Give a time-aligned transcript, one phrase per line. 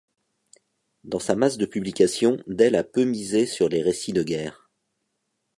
[1.03, 4.67] Dans sa masse de publications, Dell a peu misé sur les récits de guerre.